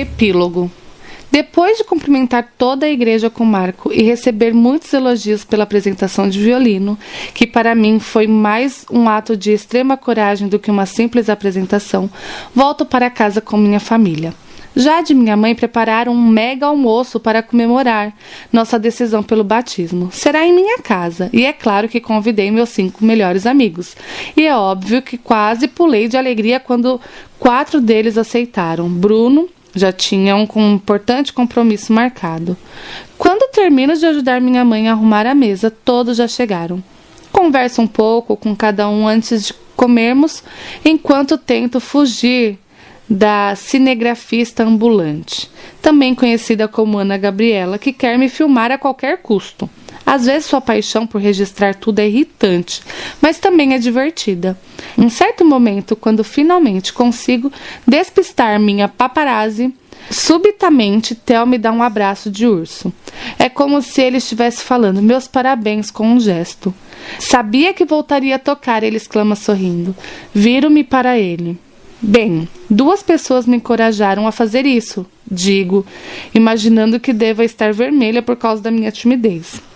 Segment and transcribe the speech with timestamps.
[0.00, 0.70] Epílogo
[1.30, 6.40] depois de cumprimentar toda a igreja com Marco e receber muitos elogios pela apresentação de
[6.40, 6.98] violino,
[7.34, 12.08] que para mim foi mais um ato de extrema coragem do que uma simples apresentação,
[12.54, 14.32] volto para casa com minha família.
[14.74, 18.14] Já de minha mãe prepararam um mega almoço para comemorar
[18.52, 20.08] nossa decisão pelo batismo.
[20.12, 23.96] Será em minha casa, e é claro que convidei meus cinco melhores amigos.
[24.36, 27.00] E é óbvio que quase pulei de alegria quando
[27.38, 32.56] quatro deles aceitaram: Bruno, já tinha um, importante compromisso marcado.
[33.16, 36.82] Quando termino de ajudar minha mãe a arrumar a mesa, todos já chegaram.
[37.32, 40.42] Converso um pouco com cada um antes de comermos,
[40.84, 42.58] enquanto tento fugir
[43.08, 45.50] da cinegrafista ambulante,
[45.80, 49.70] também conhecida como Ana Gabriela, que quer me filmar a qualquer custo.
[50.08, 52.80] Às vezes sua paixão por registrar tudo é irritante,
[53.20, 54.58] mas também é divertida.
[54.96, 57.52] Em certo momento, quando finalmente consigo
[57.86, 59.70] despistar minha paparazzi,
[60.10, 62.90] subitamente Theo me dá um abraço de urso.
[63.38, 66.72] É como se ele estivesse falando meus parabéns com um gesto.
[67.18, 69.94] Sabia que voltaria a tocar, ele exclama sorrindo.
[70.32, 71.58] Viro-me para ele.
[72.00, 75.84] Bem, duas pessoas me encorajaram a fazer isso, digo,
[76.34, 79.67] imaginando que deva estar vermelha por causa da minha timidez.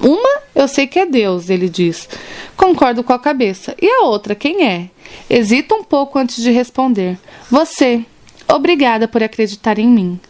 [0.00, 2.08] Uma eu sei que é Deus, ele diz.
[2.56, 3.74] Concordo com a cabeça.
[3.80, 4.88] E a outra, quem é?
[5.28, 7.18] Hesita um pouco antes de responder.
[7.50, 8.04] Você.
[8.48, 10.20] Obrigada por acreditar em mim.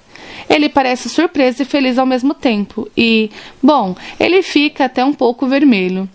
[0.48, 2.88] Ele parece surpreso e feliz ao mesmo tempo.
[2.96, 3.30] E,
[3.62, 6.08] bom, ele fica até um pouco vermelho.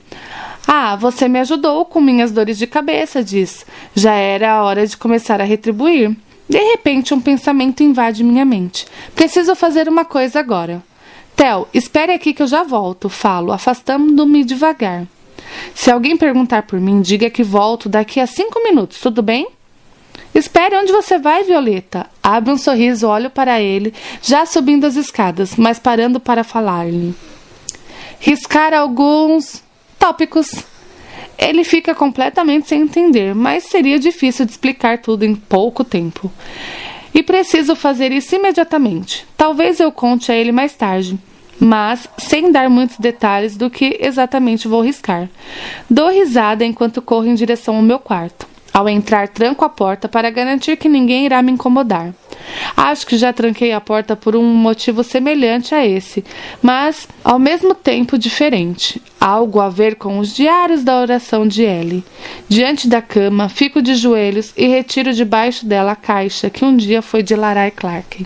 [0.68, 3.66] Ah, você me ajudou com minhas dores de cabeça, diz.
[3.94, 6.16] Já era a hora de começar a retribuir.
[6.48, 8.88] De repente, um pensamento invade minha mente.
[9.14, 10.84] Preciso fazer uma coisa agora.
[11.40, 15.08] Theo, espere aqui que eu já volto, falo, afastando-me devagar.
[15.74, 19.48] Se alguém perguntar por mim, diga que volto daqui a cinco minutos, tudo bem?
[20.36, 22.08] Espere onde você vai, Violeta.
[22.22, 27.16] Abre um sorriso, olho para ele, já subindo as escadas, mas parando para falar-lhe.
[28.20, 29.64] Riscar alguns
[29.98, 30.66] tópicos.
[31.38, 36.30] Ele fica completamente sem entender, mas seria difícil de explicar tudo em pouco tempo.
[37.14, 39.26] E preciso fazer isso imediatamente.
[39.36, 41.18] Talvez eu conte a ele mais tarde
[41.60, 45.28] mas sem dar muitos detalhes do que exatamente vou riscar.
[45.90, 48.48] Dou risada enquanto corro em direção ao meu quarto.
[48.74, 52.14] Ao entrar, tranco a porta para garantir que ninguém irá me incomodar.
[52.76, 56.24] Acho que já tranquei a porta por um motivo semelhante a esse,
[56.62, 59.02] mas ao mesmo tempo diferente.
[59.20, 62.04] Algo a ver com os diários da oração de Ellie.
[62.48, 67.02] Diante da cama, fico de joelhos e retiro debaixo dela a caixa que um dia
[67.02, 68.26] foi de Larai Clark.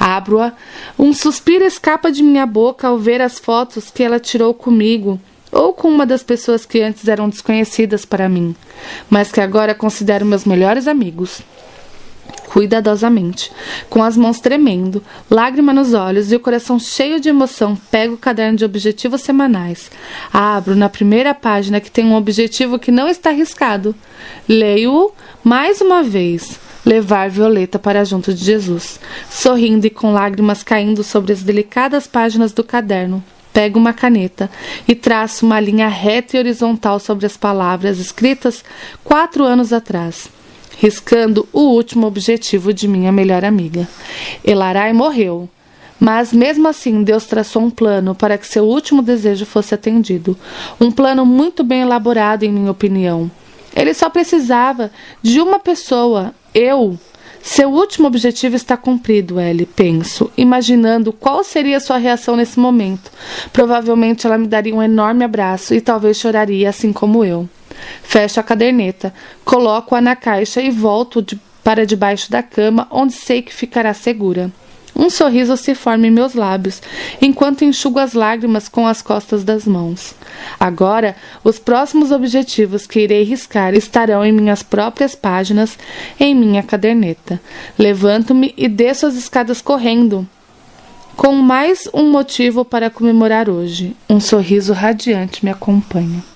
[0.00, 0.52] Abro-a.
[0.98, 5.20] Um suspiro escapa de minha boca ao ver as fotos que ela tirou comigo
[5.52, 8.56] ou com uma das pessoas que antes eram desconhecidas para mim,
[9.10, 11.42] mas que agora considero meus melhores amigos.
[12.52, 13.50] Cuidadosamente,
[13.88, 18.18] com as mãos tremendo, lágrima nos olhos e o coração cheio de emoção, pego o
[18.18, 19.90] caderno de objetivos semanais.
[20.30, 23.94] Abro na primeira página que tem um objetivo que não está arriscado.
[24.46, 31.02] Leio-o mais uma vez levar Violeta para junto de Jesus, sorrindo e com lágrimas caindo
[31.02, 33.24] sobre as delicadas páginas do caderno.
[33.50, 34.50] Pego uma caneta
[34.86, 38.62] e traço uma linha reta e horizontal sobre as palavras escritas
[39.02, 40.28] quatro anos atrás,
[40.78, 43.88] riscando o último objetivo de minha melhor amiga.
[44.44, 45.48] Elarai morreu.
[45.98, 50.36] Mas mesmo assim, Deus traçou um plano para que seu último desejo fosse atendido.
[50.80, 53.30] Um plano muito bem elaborado, em minha opinião.
[53.74, 54.90] Ele só precisava
[55.22, 56.98] de uma pessoa, eu,
[57.42, 63.10] seu último objetivo está cumprido, Ellie, penso, imaginando qual seria sua reação nesse momento.
[63.52, 67.48] Provavelmente ela me daria um enorme abraço e talvez choraria assim como eu.
[68.02, 69.12] Fecho a caderneta,
[69.44, 74.50] coloco-a na caixa e volto de, para debaixo da cama, onde sei que ficará segura.
[74.94, 76.82] Um sorriso se forma em meus lábios,
[77.20, 80.14] enquanto enxugo as lágrimas com as costas das mãos.
[80.60, 85.78] Agora, os próximos objetivos que irei riscar estarão em minhas próprias páginas,
[86.20, 87.40] em minha caderneta.
[87.78, 90.28] Levanto-me e desço as escadas correndo,
[91.16, 93.96] com mais um motivo para comemorar hoje.
[94.08, 96.31] Um sorriso radiante me acompanha.